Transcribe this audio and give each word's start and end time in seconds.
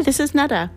Hi, 0.00 0.02
this 0.02 0.18
is 0.18 0.34
Netta. 0.34 0.70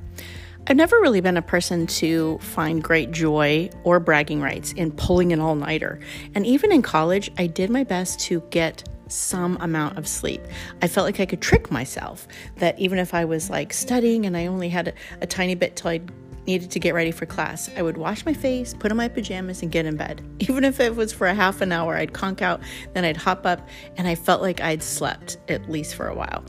I've 0.68 0.76
never 0.76 1.00
really 1.00 1.22
been 1.22 1.38
a 1.38 1.42
person 1.42 1.88
to 1.88 2.38
find 2.40 2.84
great 2.84 3.12
joy 3.12 3.70
or 3.86 4.02
bragging 4.02 4.42
rights 4.42 4.74
in 4.74 4.92
pulling 4.92 5.32
an 5.32 5.40
all 5.40 5.56
nighter. 5.56 6.02
And 6.36 6.46
even 6.46 6.74
in 6.74 6.82
college, 6.82 7.32
I 7.38 7.48
did 7.48 7.70
my 7.70 7.86
best 7.86 8.20
to 8.26 8.42
get 8.50 8.84
some 9.08 9.56
amount 9.62 9.98
of 9.98 10.10
sleep. 10.10 10.42
I 10.82 10.90
felt 10.90 11.06
like 11.06 11.22
I 11.22 11.26
could 11.26 11.40
trick 11.40 11.72
myself 11.72 12.28
that 12.58 12.78
even 12.78 13.00
if 13.00 13.14
I 13.14 13.24
was 13.24 13.50
like 13.50 13.72
studying 13.72 14.26
and 14.26 14.36
I 14.36 14.48
only 14.48 14.68
had 14.68 14.90
a, 14.90 14.94
a 15.22 15.26
tiny 15.26 15.56
bit 15.56 15.78
till 15.78 15.92
I 15.92 16.02
needed 16.46 16.70
to 16.72 16.80
get 16.82 16.94
ready 16.94 17.12
for 17.12 17.26
class, 17.26 17.70
I 17.78 17.82
would 17.82 17.96
wash 17.96 18.26
my 18.26 18.34
face, 18.34 18.74
put 18.74 18.92
on 18.92 18.98
my 18.98 19.08
pajamas, 19.08 19.62
and 19.62 19.72
get 19.72 19.86
in 19.86 19.96
bed. 19.96 20.22
Even 20.40 20.66
if 20.66 20.82
it 20.82 20.98
was 20.98 21.14
for 21.14 21.28
a 21.28 21.34
half 21.34 21.62
an 21.62 21.72
hour, 21.72 21.96
I'd 21.96 22.12
conk 22.12 22.42
out, 22.42 22.60
then 22.94 23.06
I'd 23.06 23.16
hop 23.16 23.46
up, 23.46 23.70
and 23.96 24.06
I 24.06 24.16
felt 24.16 24.42
like 24.42 24.60
I'd 24.60 24.84
slept 24.84 25.38
at 25.48 25.70
least 25.70 25.96
for 25.96 26.10
a 26.10 26.14
while. 26.14 26.44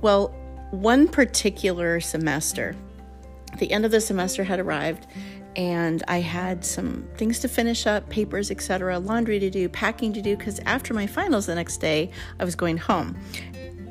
Well, 0.00 0.34
one 0.82 1.08
particular 1.08 2.00
semester, 2.00 2.76
the 3.58 3.72
end 3.72 3.84
of 3.84 3.90
the 3.90 4.00
semester 4.00 4.44
had 4.44 4.60
arrived 4.60 5.06
and 5.56 6.02
I 6.06 6.20
had 6.20 6.64
some 6.64 7.08
things 7.16 7.38
to 7.38 7.48
finish 7.48 7.86
up, 7.86 8.10
papers, 8.10 8.50
etc., 8.50 8.98
laundry 8.98 9.38
to 9.38 9.48
do, 9.48 9.70
packing 9.70 10.12
to 10.12 10.20
do 10.20 10.36
cuz 10.36 10.60
after 10.66 10.92
my 10.92 11.06
finals 11.06 11.46
the 11.46 11.54
next 11.54 11.78
day, 11.78 12.10
I 12.38 12.44
was 12.44 12.54
going 12.54 12.76
home. 12.76 13.16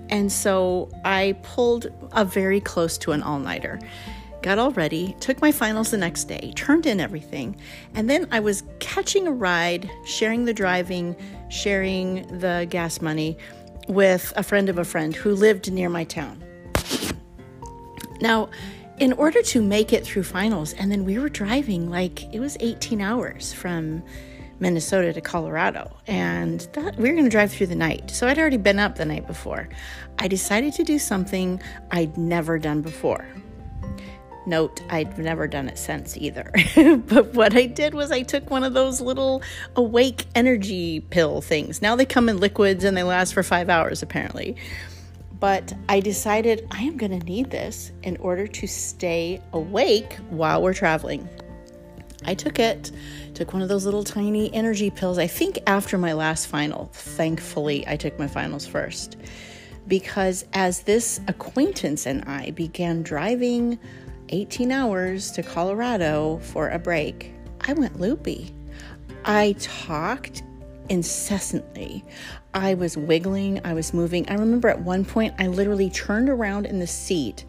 And 0.09 0.31
so 0.31 0.91
I 1.03 1.35
pulled 1.41 1.88
a 2.12 2.23
very 2.23 2.62
close 2.62 2.99
to 2.99 3.13
an 3.13 3.23
all-nighter. 3.23 3.79
Got 4.43 4.59
all 4.59 4.70
ready, 4.71 5.15
took 5.20 5.41
my 5.41 5.52
finals 5.52 5.90
the 5.90 5.98
next 5.98 6.26
day, 6.26 6.54
turned 6.55 6.85
in 6.85 6.99
everything, 6.99 7.55
and 7.95 8.07
then 8.07 8.27
I 8.31 8.41
was 8.41 8.62
catching 8.77 9.27
a 9.27 9.31
ride, 9.31 9.90
sharing 10.05 10.45
the 10.45 10.54
driving, 10.54 11.15
sharing 11.49 12.27
the 12.38 12.67
gas 12.70 13.02
money 13.02 13.40
with 13.88 14.31
a 14.35 14.43
friend 14.43 14.70
of 14.70 14.77
a 14.77 14.85
friend 14.85 15.15
who 15.15 15.34
lived 15.34 15.71
near 15.71 15.90
my 15.90 16.04
town. 16.04 16.43
Now, 18.26 18.49
in 18.98 19.13
order 19.13 19.43
to 19.43 19.62
make 19.62 19.93
it 19.93 20.04
through 20.04 20.23
finals, 20.23 20.73
and 20.73 20.91
then 20.91 21.05
we 21.05 21.20
were 21.20 21.29
driving 21.29 21.91
like 21.91 22.34
it 22.34 22.40
was 22.40 22.57
18 22.59 22.99
hours 22.99 23.54
from 23.54 24.01
Minnesota 24.59 25.13
to 25.13 25.21
Colorado, 25.21 25.95
and 26.07 26.62
that 26.73 26.96
we 26.96 27.07
were 27.07 27.13
going 27.13 27.26
to 27.26 27.29
drive 27.29 27.51
through 27.51 27.68
the 27.68 27.76
night. 27.76 28.09
So 28.09 28.27
I'd 28.27 28.40
already 28.40 28.57
been 28.57 28.79
up 28.79 28.96
the 28.96 29.05
night 29.05 29.27
before. 29.27 29.70
I 30.18 30.27
decided 30.27 30.73
to 30.73 30.84
do 30.84 30.98
something 30.98 31.62
I'd 31.91 32.18
never 32.18 32.57
done 32.57 32.81
before. 32.81 33.27
Note, 34.48 34.81
I'd 34.90 35.20
never 35.20 35.46
done 35.46 35.70
it 35.70 35.77
since 35.77 36.18
either. 36.18 36.51
but 37.05 37.31
what 37.35 37.55
I 37.55 37.68
did 37.68 37.93
was 37.93 38.12
I 38.12 38.23
took 38.23 38.49
one 38.49 38.63
of 38.63 38.73
those 38.73 39.01
little 39.01 39.43
awake 39.76 40.26
energy 40.34 41.01
pill 41.12 41.41
things. 41.41 41.79
Now 41.79 41.96
they 41.96 42.07
come 42.07 42.27
in 42.27 42.40
liquids 42.40 42.85
and 42.85 42.98
they 42.98 43.03
last 43.03 43.35
for 43.35 43.43
five 43.43 43.70
hours, 43.70 44.01
apparently. 44.01 44.55
But 45.46 45.76
I 45.90 45.99
decided 45.99 46.68
I 46.71 46.82
am 46.82 46.98
going 46.98 47.20
to 47.20 47.24
need 47.24 47.51
this 47.51 47.91
in 48.01 48.18
order 48.18 48.48
to 48.48 48.65
stay 48.65 49.40
awake 49.54 50.15
while 50.32 50.63
we're 50.63 50.74
traveling. 50.74 51.29
I 52.24 52.34
took 52.34 52.57
it, 52.57 52.90
took 53.35 53.54
one 53.54 53.62
of 53.62 53.70
those 53.70 53.85
little 53.85 54.04
tiny 54.04 54.52
energy 54.55 54.90
pills, 54.90 55.20
I 55.20 55.27
think 55.27 55.60
after 55.68 55.99
my 55.99 56.13
last 56.13 56.48
final. 56.48 56.90
Thankfully, 56.93 57.87
I 57.87 57.96
took 57.96 58.18
my 58.18 58.26
finals 58.26 58.65
first. 58.65 59.18
Because 59.87 60.46
as 60.54 60.82
this 60.82 61.21
acquaintance 61.27 62.07
and 62.07 62.26
I 62.26 62.49
began 62.49 63.04
driving 63.04 63.77
18 64.30 64.72
hours 64.72 65.30
to 65.34 65.44
Colorado 65.44 66.40
for 66.41 66.69
a 66.69 66.80
break, 66.80 67.31
I 67.62 67.74
went 67.74 68.00
loopy. 68.00 68.52
I 69.25 69.53
talked 69.59 70.41
incessantly. 70.90 72.03
I 72.56 72.73
was 72.73 72.95
wiggling, 72.95 73.59
I 73.66 73.73
was 73.73 73.94
moving. 73.94 74.28
I 74.29 74.35
remember 74.35 74.69
at 74.69 74.79
one 74.79 75.03
point 75.03 75.35
I 75.38 75.47
literally 75.47 75.89
turned 75.89 76.29
around 76.29 76.66
in 76.66 76.79
the 76.79 76.88
seat 76.88 77.44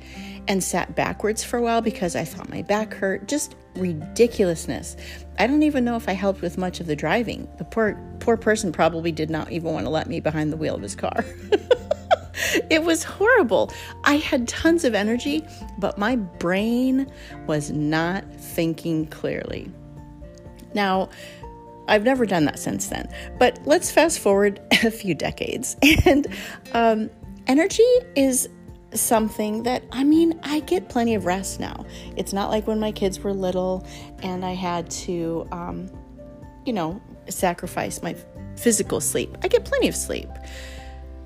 and 0.49 0.63
sat 0.63 0.97
backwards 0.97 1.45
for 1.45 1.59
a 1.59 1.63
while 1.63 1.81
because 1.81 2.17
I 2.17 2.25
thought 2.25 2.49
my 2.49 2.63
back 2.63 2.93
hurt. 2.93 3.29
Just 3.29 3.55
ridiculousness. 3.77 4.97
I 5.39 5.47
don't 5.47 5.63
even 5.63 5.85
know 5.85 5.95
if 5.95 6.09
I 6.09 6.13
helped 6.13 6.41
with 6.41 6.59
much 6.59 6.81
of 6.81 6.89
the 6.89 6.97
driving. 6.97 7.49
The 7.59 7.65
poor 7.65 7.97
poor 8.19 8.37
person 8.37 8.73
probably 8.73 9.13
did 9.13 9.31
not 9.31 9.53
even 9.53 9.73
want 9.73 9.87
to 9.87 9.91
let 9.91 10.09
me 10.09 10.19
behind 10.19 10.53
the 10.53 10.57
wheel 10.57 10.75
of 10.75 10.83
his 10.83 10.97
car. 10.97 11.25
it 12.69 12.83
was 12.83 13.05
horrible. 13.05 13.73
I 14.03 14.17
had 14.17 14.49
tons 14.49 14.85
of 14.85 14.93
energy, 14.97 15.45
but 15.79 15.99
my 15.99 16.17
brain 16.17 17.13
was 17.47 17.71
not 17.71 18.25
thinking 18.35 19.07
clearly. 19.07 19.71
Now, 20.75 21.11
I've 21.89 22.05
never 22.05 22.27
done 22.27 22.45
that 22.47 22.59
since 22.59 22.89
then. 22.89 23.09
But 23.39 23.59
let's 23.65 23.91
fast 23.91 24.19
forward 24.19 24.61
a 24.85 24.91
few 24.91 25.15
decades. 25.15 25.77
And 26.07 26.27
um, 26.73 27.11
energy 27.47 27.83
is 28.15 28.49
something 28.95 29.65
that, 29.65 29.83
I 29.93 30.05
mean, 30.05 30.39
I 30.43 30.61
get 30.61 30.89
plenty 30.89 31.15
of 31.15 31.27
rest 31.27 31.61
now. 31.61 31.85
It's 32.17 32.33
not 32.33 32.51
like 32.51 32.67
when 32.67 32.79
my 32.79 32.93
kids 32.93 33.21
were 33.21 33.33
little 33.33 33.87
and 34.23 34.45
I 34.45 34.53
had 34.53 34.91
to, 34.91 35.47
um, 35.53 35.91
you 36.65 36.73
know, 36.73 37.01
sacrifice 37.29 38.03
my 38.03 38.17
physical 38.57 39.01
sleep. 39.01 39.37
I 39.43 39.49
get 39.49 39.65
plenty 39.65 39.89
of 39.89 39.97
sleep. 39.97 40.29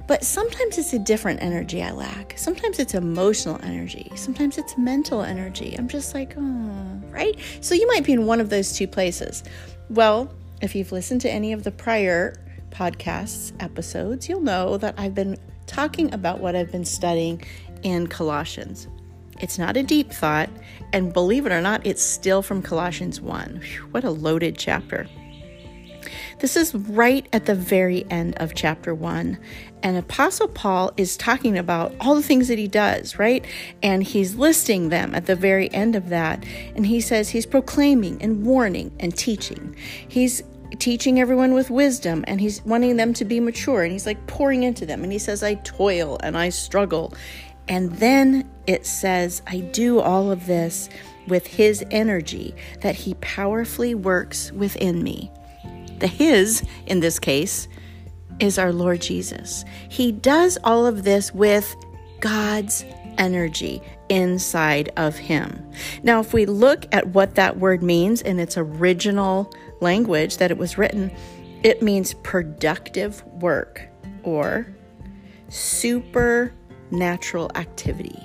But 0.07 0.25
sometimes 0.25 0.77
it's 0.77 0.93
a 0.93 0.99
different 0.99 1.41
energy 1.41 1.83
I 1.83 1.93
lack. 1.93 2.35
Sometimes 2.37 2.81
it's 2.81 2.95
emotional 2.95 3.61
energy. 3.63 4.11
Sometimes 4.17 4.59
it's 4.59 4.77
mental 4.77 5.23
energy. 5.23 5.77
I'm 5.79 5.87
just 5.87 6.15
like, 6.15 6.35
oh, 6.37 7.01
right? 7.11 7.39
So 7.61 7.77
you 7.77 7.87
might 7.87 8.05
be 8.05 8.13
in 8.13 8.27
one 8.27 8.41
of 8.41 8.51
those 8.51 8.73
two 8.73 8.89
places. 8.89 9.45
Well, 9.89 10.35
if 10.61 10.75
you've 10.75 10.93
listened 10.93 11.21
to 11.23 11.31
any 11.31 11.53
of 11.53 11.65
the 11.65 11.71
prior 11.71 12.35
podcasts 12.71 13.53
episodes, 13.61 14.29
you'll 14.29 14.41
know 14.41 14.77
that 14.77 14.95
I've 14.99 15.15
been 15.15 15.37
talking 15.67 16.13
about 16.13 16.41
what 16.41 16.55
I've 16.55 16.71
been 16.71 16.85
studying 16.85 17.43
in 17.83 18.07
Colossians. 18.07 18.89
It's 19.41 19.59
not 19.59 19.77
a 19.77 19.83
deep 19.83 20.13
thought, 20.13 20.51
and 20.93 21.13
believe 21.13 21.47
it 21.47 21.53
or 21.53 21.63
not, 21.63 21.87
it's 21.87 22.03
still 22.03 22.43
from 22.43 22.61
Colossians 22.61 23.21
1. 23.21 23.61
Whew, 23.63 23.89
what 23.91 24.05
a 24.05 24.11
loaded 24.11 24.59
chapter. 24.59 25.07
This 26.41 26.57
is 26.57 26.75
right 26.75 27.27
at 27.33 27.47
the 27.47 27.55
very 27.55 28.07
end 28.11 28.35
of 28.39 28.55
chapter 28.55 28.95
1. 28.95 29.39
And 29.83 29.97
Apostle 29.97 30.49
Paul 30.49 30.93
is 30.97 31.17
talking 31.17 31.57
about 31.57 31.95
all 32.01 32.15
the 32.15 32.23
things 32.23 32.49
that 32.49 32.59
he 32.59 32.69
does, 32.69 33.19
right? 33.19 33.45
And 33.83 34.03
he's 34.03 34.37
listing 34.37 34.89
them 34.89 35.15
at 35.15 35.27
the 35.27 35.37
very 35.37 35.73
end 35.73 35.97
of 35.97 36.09
that. 36.09 36.45
And 36.75 36.87
he 36.87 37.01
says 37.01 37.31
he's 37.31 37.47
proclaiming 37.47 38.23
and 38.23 38.45
warning 38.45 38.93
and 38.99 39.17
teaching. 39.17 39.77
He's 40.09 40.43
teaching 40.79 41.21
everyone 41.21 41.53
with 41.53 41.71
wisdom 41.71 42.25
and 42.27 42.41
he's 42.41 42.65
wanting 42.65 42.97
them 42.97 43.13
to 43.15 43.25
be 43.25 43.41
mature 43.41 43.83
and 43.83 43.93
he's 43.93 44.07
like 44.07 44.27
pouring 44.27 44.63
into 44.63 44.87
them 44.87 45.03
and 45.03 45.13
he 45.13 45.19
says 45.19 45.43
i 45.43 45.55
toil 45.55 46.19
and 46.23 46.37
i 46.37 46.49
struggle. 46.49 47.15
And 47.69 47.93
then 47.93 48.51
it 48.67 48.87
says 48.87 49.43
i 49.47 49.61
do 49.61 50.01
all 50.01 50.31
of 50.31 50.47
this 50.47 50.89
with 51.29 51.47
his 51.47 51.85
energy 51.91 52.55
that 52.81 52.95
he 52.95 53.15
powerfully 53.15 53.95
works 53.95 54.51
within 54.53 55.03
me. 55.03 55.31
The 55.99 56.07
his 56.07 56.63
in 56.87 57.01
this 57.01 57.19
case 57.19 57.69
is 58.39 58.59
our 58.59 58.73
lord 58.73 59.01
jesus. 59.01 59.65
He 59.89 60.13
does 60.13 60.59
all 60.65 60.87
of 60.87 61.05
this 61.05 61.33
with 61.35 61.75
god's 62.21 62.85
energy 63.21 63.81
inside 64.09 64.91
of 64.97 65.17
him 65.17 65.71
now 66.03 66.19
if 66.19 66.33
we 66.33 66.47
look 66.47 66.87
at 66.93 67.07
what 67.09 67.37
that 67.37 67.59
word 67.59 67.83
means 67.83 68.23
in 68.23 68.41
its 68.41 68.57
original 68.57 69.53
language 69.81 70.37
that 70.39 70.51
it 70.51 70.59
was 70.59 70.77
written, 70.79 71.11
it 71.63 71.83
means 71.83 72.15
productive 72.15 73.25
work 73.27 73.87
or 74.23 74.67
supernatural 75.49 77.51
activity. 77.55 78.19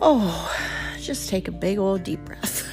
Oh, 0.00 0.56
just 0.98 1.28
take 1.28 1.48
a 1.48 1.52
big 1.52 1.78
old 1.78 2.04
deep 2.04 2.24
breath. 2.24 2.66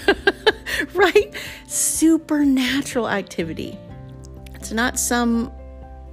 right? 0.94 1.36
Supernatural 1.68 3.10
activity. 3.10 3.78
It's 4.54 4.72
not 4.72 5.00
some 5.00 5.52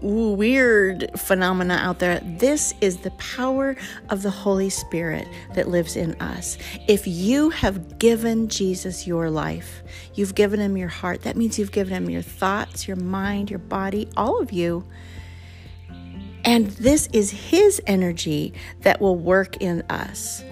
weird 0.05 1.11
phenomena 1.19 1.75
out 1.75 1.99
there. 1.99 2.21
This 2.21 2.75
is 2.81 2.99
the 2.99 3.11
power 3.13 3.77
of 4.11 4.23
the 4.23 4.31
Holy 4.31 4.71
Spirit 4.71 5.27
that 5.55 5.69
lives 5.69 5.97
in 5.97 6.15
us. 6.21 6.59
If 6.87 7.07
you 7.07 7.51
have 7.51 7.99
given 7.99 8.49
Jesus 8.49 9.07
your 9.07 9.31
life, 9.31 9.83
you've 10.15 10.35
given 10.35 10.61
him 10.61 10.77
your 10.77 10.89
heart, 10.89 11.23
that 11.23 11.37
means 11.37 11.59
you've 11.59 11.73
given 11.73 11.95
him 11.95 12.11
your 12.11 12.23
thoughts, 12.23 12.87
your 12.87 12.97
mind, 12.97 13.51
your 13.51 13.59
body, 13.59 14.09
all 14.17 14.41
of 14.41 14.53
you. 14.53 14.87
And 16.45 16.67
this 16.73 17.09
is 17.13 17.31
his 17.31 17.81
energy 17.87 18.53
that 18.81 19.01
will 19.01 19.17
work 19.17 19.57
in 19.63 19.83
us. 19.89 20.45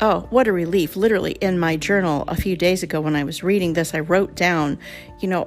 Oh, 0.00 0.26
what 0.30 0.48
a 0.48 0.52
relief. 0.52 0.96
Literally, 0.96 1.32
in 1.32 1.60
my 1.60 1.76
journal 1.76 2.24
a 2.26 2.34
few 2.34 2.56
days 2.56 2.82
ago 2.82 3.00
when 3.00 3.14
I 3.14 3.22
was 3.22 3.44
reading 3.44 3.74
this, 3.74 3.94
I 3.94 4.00
wrote 4.00 4.34
down, 4.34 4.78
you 5.20 5.28
know, 5.28 5.46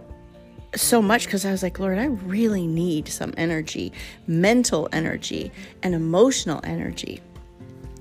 so 0.77 1.01
much 1.01 1.25
because 1.25 1.45
I 1.45 1.51
was 1.51 1.63
like, 1.63 1.79
Lord, 1.79 1.97
I 1.97 2.05
really 2.05 2.67
need 2.67 3.07
some 3.07 3.33
energy, 3.37 3.91
mental 4.27 4.89
energy, 4.91 5.51
and 5.83 5.95
emotional 5.95 6.59
energy. 6.63 7.21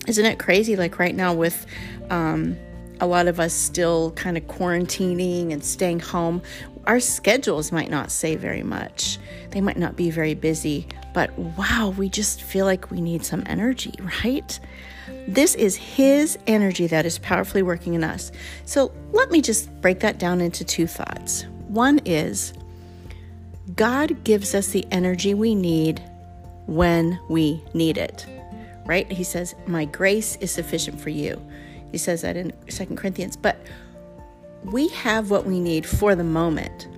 Isn't 0.06 0.26
it 0.26 0.38
crazy? 0.38 0.76
Like 0.76 0.98
right 0.98 1.14
now, 1.14 1.32
with 1.32 1.66
um, 2.10 2.56
a 3.00 3.06
lot 3.06 3.26
of 3.26 3.40
us 3.40 3.52
still 3.52 4.12
kind 4.12 4.36
of 4.36 4.44
quarantining 4.44 5.52
and 5.52 5.64
staying 5.64 6.00
home, 6.00 6.42
our 6.86 7.00
schedules 7.00 7.72
might 7.72 7.90
not 7.90 8.10
say 8.10 8.36
very 8.36 8.62
much. 8.62 9.18
They 9.50 9.60
might 9.60 9.78
not 9.78 9.96
be 9.96 10.10
very 10.10 10.34
busy, 10.34 10.86
but 11.14 11.36
wow, 11.38 11.94
we 11.96 12.08
just 12.08 12.42
feel 12.42 12.66
like 12.66 12.90
we 12.90 13.00
need 13.00 13.24
some 13.24 13.42
energy, 13.46 13.94
right? 14.22 14.58
This 15.26 15.54
is 15.54 15.76
His 15.76 16.38
energy 16.46 16.86
that 16.88 17.06
is 17.06 17.18
powerfully 17.18 17.62
working 17.62 17.94
in 17.94 18.04
us. 18.04 18.32
So 18.66 18.92
let 19.12 19.30
me 19.30 19.40
just 19.40 19.70
break 19.80 20.00
that 20.00 20.18
down 20.18 20.40
into 20.40 20.64
two 20.64 20.86
thoughts. 20.86 21.46
One 21.68 22.00
is 22.04 22.52
God 23.74 24.24
gives 24.24 24.54
us 24.54 24.68
the 24.68 24.86
energy 24.90 25.32
we 25.32 25.54
need 25.54 26.02
when 26.66 27.18
we 27.28 27.62
need 27.72 27.96
it, 27.96 28.26
right? 28.84 29.10
He 29.10 29.24
says, 29.24 29.54
My 29.66 29.86
grace 29.86 30.36
is 30.36 30.50
sufficient 30.50 31.00
for 31.00 31.10
you. 31.10 31.40
He 31.90 31.98
says 31.98 32.22
that 32.22 32.36
in 32.36 32.52
Second 32.68 32.96
Corinthians. 32.96 33.36
But 33.36 33.56
we 34.64 34.88
have 34.88 35.30
what 35.30 35.46
we 35.46 35.60
need 35.60 35.86
for 35.86 36.14
the 36.14 36.24
moment. 36.24 36.88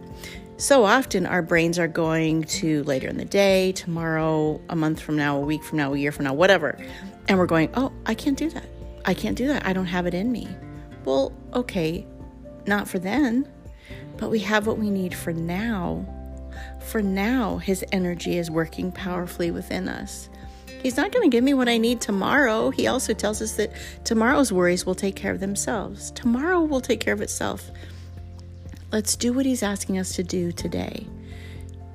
So 0.56 0.84
often 0.84 1.26
our 1.26 1.42
brains 1.42 1.78
are 1.78 1.88
going 1.88 2.44
to 2.44 2.82
later 2.84 3.08
in 3.08 3.18
the 3.18 3.24
day, 3.26 3.72
tomorrow, 3.72 4.60
a 4.70 4.76
month 4.76 5.00
from 5.00 5.16
now, 5.16 5.36
a 5.36 5.40
week 5.40 5.62
from 5.62 5.78
now, 5.78 5.92
a 5.92 5.98
year 5.98 6.12
from 6.12 6.24
now, 6.24 6.32
whatever. 6.32 6.78
And 7.28 7.38
we're 7.38 7.46
going, 7.46 7.70
oh, 7.74 7.92
I 8.06 8.14
can't 8.14 8.38
do 8.38 8.48
that. 8.50 8.64
I 9.04 9.14
can't 9.14 9.36
do 9.36 9.46
that. 9.48 9.66
I 9.66 9.72
don't 9.72 9.86
have 9.86 10.06
it 10.06 10.14
in 10.14 10.32
me. 10.32 10.48
Well, 11.04 11.32
okay, 11.52 12.06
not 12.66 12.88
for 12.88 12.98
then, 12.98 13.46
but 14.16 14.30
we 14.30 14.38
have 14.40 14.66
what 14.66 14.78
we 14.78 14.90
need 14.90 15.14
for 15.14 15.32
now. 15.32 16.06
For 16.80 17.02
now, 17.02 17.58
His 17.58 17.84
energy 17.92 18.38
is 18.38 18.50
working 18.50 18.92
powerfully 18.92 19.50
within 19.50 19.88
us. 19.88 20.28
He's 20.82 20.96
not 20.96 21.10
going 21.10 21.28
to 21.28 21.34
give 21.34 21.42
me 21.42 21.54
what 21.54 21.68
I 21.68 21.78
need 21.78 22.00
tomorrow. 22.00 22.70
He 22.70 22.86
also 22.86 23.12
tells 23.12 23.42
us 23.42 23.56
that 23.56 23.72
tomorrow's 24.04 24.52
worries 24.52 24.86
will 24.86 24.94
take 24.94 25.16
care 25.16 25.32
of 25.32 25.40
themselves. 25.40 26.10
Tomorrow 26.12 26.62
will 26.62 26.80
take 26.80 27.00
care 27.00 27.14
of 27.14 27.20
itself. 27.20 27.70
Let's 28.92 29.16
do 29.16 29.32
what 29.32 29.46
He's 29.46 29.62
asking 29.62 29.98
us 29.98 30.14
to 30.16 30.22
do 30.22 30.52
today. 30.52 31.06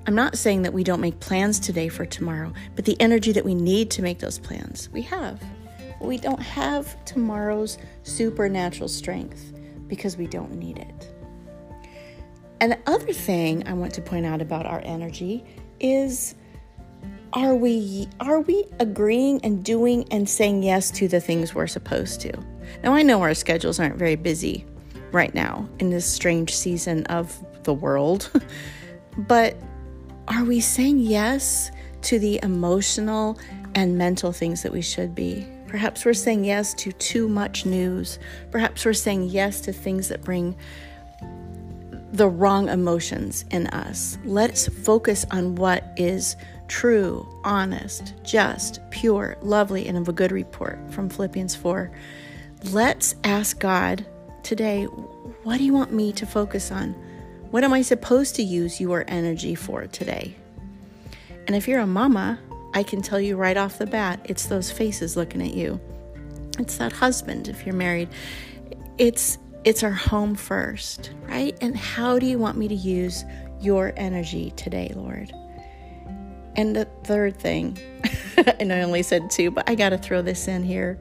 I'm 0.08 0.16
not 0.16 0.38
saying 0.38 0.63
that 0.63 0.74
we 0.74 0.84
don't 0.84 1.00
make 1.00 1.19
plans 1.19 1.60
today 1.60 1.88
for 1.88 2.06
tomorrow, 2.06 2.52
but 2.75 2.86
the 2.86 3.00
energy 3.00 3.31
that 3.31 3.46
we 3.46 3.54
need 3.54 3.92
to 3.92 4.02
make 4.02 4.19
those 4.19 4.40
plans, 4.40 4.90
we 4.92 5.04
have. 5.04 5.42
We 6.02 6.18
don't 6.18 6.42
have 6.42 7.06
tomorrow's 7.06 7.78
supernatural 8.04 8.90
strength 8.90 9.54
because 9.88 10.18
we 10.18 10.25
don't 10.25 10.56
need 10.56 10.80
it. 10.80 11.11
And 12.62 12.74
the 12.74 12.80
other 12.86 13.12
thing 13.12 13.68
I 13.68 13.74
want 13.74 13.92
to 13.96 14.02
point 14.02 14.28
out 14.28 14.40
about 14.40 14.68
our 14.68 14.81
energy 14.86 15.44
is 15.80 16.36
are 17.34 17.56
we 17.56 18.08
are 18.19 18.42
we 18.42 18.66
agreeing 18.80 19.44
and 19.44 19.66
doing 19.66 20.06
and 20.12 20.30
saying 20.30 20.62
yes 20.62 20.92
to 20.92 21.08
the 21.08 21.19
things 21.19 21.56
we're 21.56 21.66
supposed 21.66 22.22
to? 22.22 22.31
Now 22.84 22.94
I 22.94 23.02
know 23.02 23.22
our 23.24 23.34
schedules 23.34 23.80
aren't 23.80 23.96
very 23.96 24.16
busy 24.16 24.66
right 25.12 25.34
now 25.34 25.68
in 25.80 25.90
this 25.90 26.06
strange 26.06 26.56
season 26.56 27.06
of 27.08 27.36
the 27.63 27.74
world. 27.74 28.30
but 29.18 29.56
are 30.28 30.44
we 30.44 30.60
saying 30.60 31.00
yes 31.00 31.72
to 32.04 32.19
the 32.19 32.40
emotional 32.44 33.40
and 33.74 33.98
mental 33.98 34.31
things 34.31 34.62
that 34.62 34.72
we 34.72 34.84
should 34.84 35.16
be? 35.16 35.48
Perhaps 35.68 36.06
we're 36.06 36.13
saying 36.13 36.44
yes 36.44 36.75
to 36.75 36.92
too 36.92 37.28
much 37.28 37.66
news. 37.66 38.19
Perhaps 38.52 38.86
we're 38.86 38.94
saying 38.94 39.30
yes 39.30 39.62
to 39.62 39.74
things 39.74 40.10
that 40.10 40.22
bring 40.22 40.56
the 42.12 42.28
wrong 42.28 42.68
emotions 42.69 43.46
in 43.52 43.68
us. 43.68 44.18
Let's 44.25 44.68
focus 44.68 45.25
on 45.31 45.56
what 45.56 45.84
is 45.98 46.36
true, 46.68 47.28
honest, 47.44 48.13
just, 48.24 48.80
pure, 48.92 49.38
lovely, 49.42 49.88
and 49.88 49.98
of 49.98 50.10
a 50.10 50.13
good 50.13 50.31
report 50.31 50.80
from 50.92 51.10
Philippians 51.10 51.56
4. 51.56 51.92
Let's 52.72 53.16
ask 53.24 53.60
God 53.60 54.06
today, 54.44 54.86
what 54.86 55.58
do 55.58 55.63
you 55.63 55.74
want 55.74 55.94
me 55.94 56.12
to 56.13 56.25
focus 56.25 56.72
on? 56.72 56.94
What 57.52 57.63
am 57.63 57.74
I 57.74 57.81
supposed 57.81 58.36
to 58.36 58.44
use 58.44 58.80
your 58.80 59.04
energy 59.08 59.56
for 59.56 59.88
today? 59.88 60.36
And 61.48 61.56
if 61.56 61.68
you're 61.68 61.80
a 61.80 61.88
mama, 61.88 62.40
I 62.74 62.84
can 62.84 63.02
tell 63.02 63.19
you 63.19 63.36
right 63.36 63.58
off 63.58 63.78
the 63.78 63.86
bat, 63.86 64.22
it's 64.25 64.46
those 64.46 64.72
faces 64.72 65.18
looking 65.18 65.42
at 65.42 65.54
you. 65.54 65.80
It's 66.60 66.78
that 66.78 66.94
husband 66.94 67.48
if 67.48 67.66
you're 67.66 67.75
married. 67.75 68.10
It's 68.98 69.38
it's 69.63 69.84
our 69.84 69.92
home 69.92 70.36
first, 70.36 71.12
right? 71.28 71.56
And 71.62 71.78
how 71.78 72.18
do 72.18 72.25
you 72.25 72.40
want 72.40 72.58
me 72.58 72.68
to 72.68 72.75
use 72.75 73.24
your 73.60 73.94
energy 73.96 74.52
today, 74.52 74.92
Lord? 74.96 75.31
And 76.56 76.75
the 76.75 76.86
third 77.04 77.38
thing, 77.38 77.78
and 78.60 78.74
I 78.74 78.81
only 78.81 79.04
said 79.04 79.30
two, 79.30 79.52
but 79.52 79.69
I 79.69 79.75
got 79.75 79.90
to 79.90 79.98
throw 79.98 80.22
this 80.22 80.48
in 80.48 80.63
here. 80.63 81.00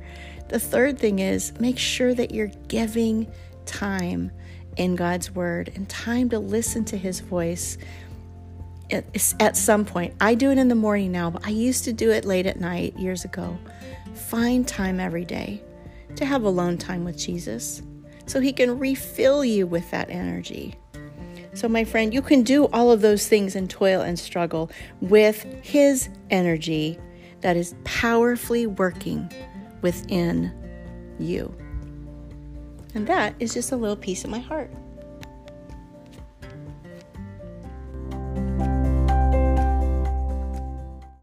The 0.49 0.59
third 0.59 0.99
thing 0.99 1.21
is 1.21 1.59
make 1.59 1.79
sure 1.79 2.12
that 2.15 2.33
you're 2.33 2.51
giving 2.69 3.31
time 3.67 4.31
in 4.77 4.95
God's 4.95 5.31
word 5.35 5.73
and 5.75 5.89
time 5.89 6.29
to 6.31 6.39
listen 6.39 6.85
to 6.87 6.97
his 6.97 7.21
voice 7.21 7.79
at 8.91 9.57
some 9.57 9.85
point. 9.85 10.15
I 10.21 10.35
do 10.35 10.51
it 10.51 10.59
in 10.59 10.69
the 10.69 10.75
morning 10.75 11.12
now, 11.12 11.31
but 11.31 11.47
I 11.47 11.51
used 11.51 11.85
to 11.85 11.93
do 11.93 12.11
it 12.11 12.25
late 12.25 12.47
at 12.47 12.59
night 12.59 12.99
years 12.99 13.25
ago. 13.25 13.57
Find 14.15 14.67
time 14.67 14.99
every 14.99 15.25
day 15.25 15.62
to 16.17 16.25
have 16.25 16.43
alone 16.43 16.77
time 16.77 17.05
with 17.05 17.17
Jesus 17.17 17.83
so 18.31 18.41
he 18.41 18.53
can 18.53 18.79
refill 18.79 19.44
you 19.44 19.67
with 19.67 19.91
that 19.91 20.09
energy. 20.09 20.77
So, 21.53 21.69
my 21.69 21.82
friend, 21.82 22.15
you 22.15 22.23
can 22.23 22.43
do 22.43 22.67
all 22.67 22.93
of 22.93 23.00
those 23.00 23.27
things 23.27 23.56
and 23.56 23.69
toil 23.69 24.03
and 24.03 24.17
struggle 24.17 24.71
with 25.00 25.43
His 25.62 26.09
energy 26.31 26.97
that 27.41 27.56
is 27.56 27.75
powerfully 27.82 28.69
working 28.69 29.31
within 29.82 30.53
you. 31.19 31.53
And 32.94 33.05
that 33.09 33.35
is 33.41 33.53
just 33.53 33.73
a 33.73 33.77
little 33.77 33.97
piece 33.97 34.23
of 34.23 34.31
my 34.31 34.38
heart. 34.38 34.71